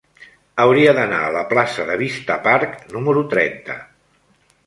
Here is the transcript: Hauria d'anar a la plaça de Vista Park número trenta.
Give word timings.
Hauria 0.61 0.93
d'anar 0.99 1.19
a 1.25 1.33
la 1.35 1.43
plaça 1.51 1.85
de 1.91 1.97
Vista 2.01 2.39
Park 2.49 2.81
número 2.97 3.23
trenta. 3.35 3.79